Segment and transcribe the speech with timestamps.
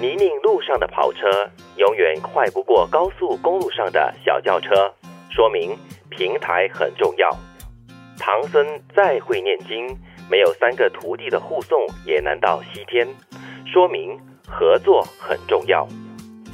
[0.00, 1.28] 泥泞路上的跑车
[1.76, 4.90] 永远快不过高速公路上的小轿车，
[5.30, 5.76] 说明
[6.08, 7.28] 平台很重要。
[8.18, 9.94] 唐僧再会念经，
[10.30, 13.06] 没有三个徒弟的护送也难到西天，
[13.70, 14.18] 说明
[14.48, 15.86] 合作很重要。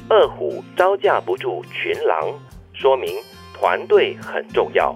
[0.09, 2.37] 二虎招架不住群狼，
[2.73, 3.17] 说明
[3.53, 4.93] 团队很重要。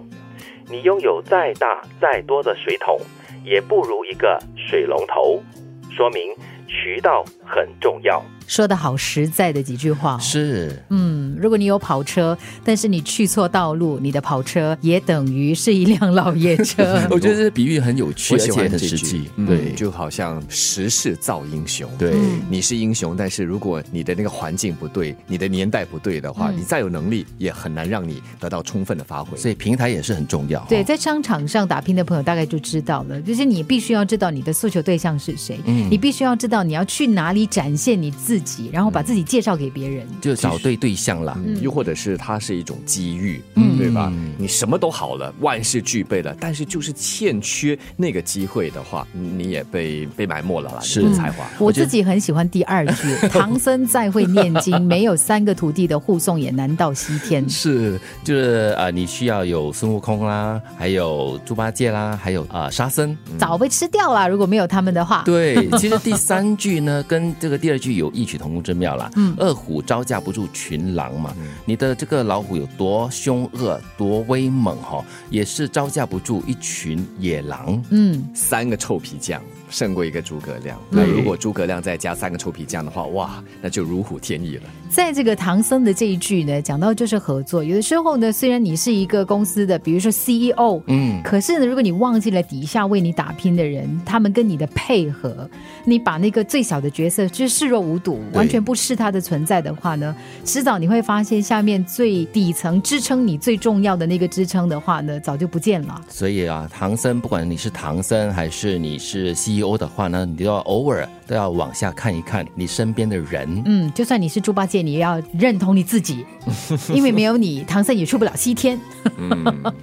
[0.68, 3.00] 你拥有再大再多的水桶，
[3.46, 5.42] 也不如一个水龙头，
[5.90, 6.36] 说明
[6.68, 8.22] 渠道很重要。
[8.48, 10.20] 说的好实在的几句话、哦。
[10.20, 17.02] 是，嗯，如果你有跑车，但是你去错道路，你的跑车也等于是一辆老爷车。
[17.10, 19.30] 我觉得这比喻很有趣，我喜而且很实际。
[19.36, 21.90] 嗯对，就好像时势造英雄。
[21.98, 29.38] 对嗯你是英雄，但是如果你的那个环境不对，你的年代不对的话，嗯你再有能力，也很难让你得到充分的发挥。
[29.38, 30.66] 所以平台也是很重要。
[30.70, 40.08] 对，在商场上打拼的朋友大概就知道了，就是你必须要知道你的诉求对象是谁，嗯你必须要知道你要去哪里展现你自己，然后把自己介绍给别人。
[40.22, 41.38] 就找对对象啦。
[41.46, 44.12] 嗯，又或者是它是一种机遇，嗯对吧？
[44.38, 51.46] 你什么都好了，万事俱备了，但是就是欠缺那个机会的话，你也被被埋没了啦，是才华。
[51.60, 57.48] 我自己很喜欢第二句：“唐僧再会念经，没有三个徒弟的护送也难到西天。
[57.50, 65.24] 是，就是呃，你需要有孙悟空啦，还有猪八戒啦，还有啊、呃沙僧。”早被吃掉了，如果没有他们的话。
[65.26, 69.10] 对， 其实第三句呢，跟这个第二句有异曲同工之妙啦。
[69.16, 71.34] 嗯二虎招架不住群狼嘛，
[71.66, 77.84] 你的这个老虎有多凶恶、多威猛哈、也是招架不住一群野狼。
[77.90, 80.80] 嗯，三个臭皮匠胜过一个诸葛亮。
[80.90, 84.64] 那如果诸葛亮再加三个臭皮匠的话，哇，那就如虎添翼了。
[84.90, 87.64] 在这个唐僧的这一句呢，讲到就是合作。
[87.64, 95.50] 有的时候呢，虽然你是一个公司的，比如说 CEO，嗯，可是呢，如果你忘记了底下为你打拼的人，他们跟你的配合，
[95.86, 106.02] 你把那个最小的角色就是视若无睹，对完全不视他的存在的话呢，迟早你会发现下面最底层支撑你最重要的那个支撑的话呢，早就不见了。
[106.10, 113.62] 所以啊，唐僧不管你是唐僧还是你是 CEO 的话呢，你都要偶尔都要往下看一看你身边的人。
[113.66, 116.26] 嗯，就算你是猪八戒，你也要认同你自己，
[116.94, 118.80] 因为没有你，唐僧也出不了西天。
[119.18, 119.74] 嗯，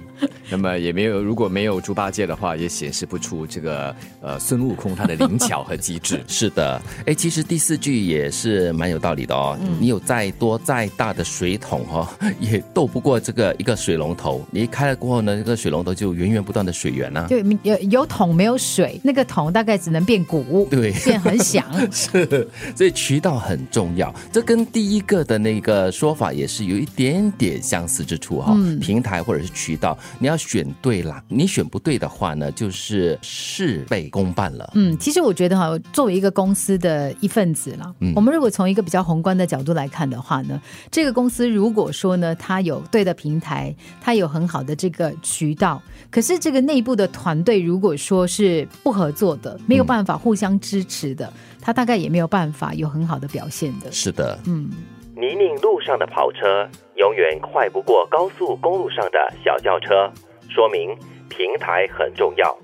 [0.49, 6.21] 那么也没有，如果没有猪八戒的话，也显示不出这个呃孙悟空他的灵巧和机智。
[6.27, 9.55] 是的，哎，其实第四句也是蛮有道理的哦。
[9.79, 12.07] 你有再多再大的水桶哦，
[12.41, 14.43] 也斗不过这个一个水龙头。
[14.49, 17.27] 你一开了过后呢，这个水龙头就源源不断的水源啊。
[17.29, 21.63] 对有有桶没有水，那个桶大概只能变鼓，对变很响。
[21.91, 24.11] 是，所以渠道很重要。
[24.31, 31.23] 这跟第一个的那个说法也是有一点点相似之处哈、平台或者是渠道，你要选对啦。
[31.27, 34.71] 你选不对的话呢，就是事倍功半了。
[34.73, 40.61] 嗯，其实我觉得哈，作为一个公司的一份子啦，我们如果从一个比较宏观的角度来看的话呢，
[40.91, 51.31] 这个公司如果说呢，它有对的平台，它有很好的这个渠道，可是这个内部的团队如果说是不合作的，没有办法互相支持的，
[51.61, 53.91] 它大概也没有办法有很好的表现的。
[53.91, 54.69] 是的，嗯，
[55.15, 60.11] 泥泞路上的跑车永远快不过高速公路上的小轿车，
[60.49, 60.95] 说明
[61.29, 62.57] 平台很重要。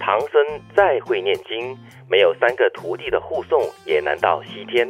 [0.00, 0.32] 唐僧
[0.74, 1.78] 再会念经，
[2.08, 4.88] 没有三个徒弟的护送也难到西天，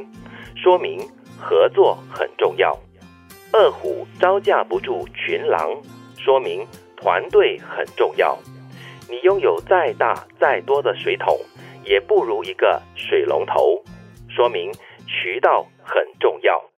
[0.54, 1.00] 说明
[1.36, 2.78] 合作很重要。
[3.52, 5.76] 二虎招架不住群狼，
[6.16, 6.64] 说明
[6.96, 8.38] 团队很重要。
[9.08, 11.36] 你拥有再大再多的水桶，
[11.84, 13.82] 也不如一个水龙头，
[14.28, 14.72] 说明
[15.08, 16.29] 渠道很重要。